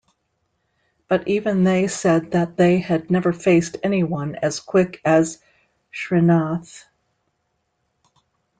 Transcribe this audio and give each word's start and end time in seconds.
But 1.07 1.27
even 1.27 1.63
they 1.63 1.87
said 1.87 2.31
that 2.31 2.57
they 2.57 2.79
had 2.79 3.11
never 3.11 3.31
faced 3.31 3.77
anyone 3.83 4.33
as 4.33 4.59
quick 4.59 4.99
as 5.05 5.37
Srinath. 5.93 6.85